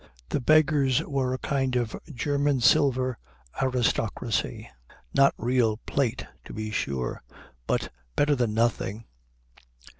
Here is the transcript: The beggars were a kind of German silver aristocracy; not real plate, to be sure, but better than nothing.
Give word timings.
The 0.29 0.41
beggars 0.41 1.03
were 1.03 1.31
a 1.31 1.37
kind 1.37 1.75
of 1.75 1.95
German 2.11 2.59
silver 2.59 3.19
aristocracy; 3.61 4.67
not 5.13 5.35
real 5.37 5.77
plate, 5.85 6.25
to 6.45 6.53
be 6.53 6.71
sure, 6.71 7.21
but 7.67 7.89
better 8.15 8.33
than 8.35 8.55
nothing. 8.55 9.05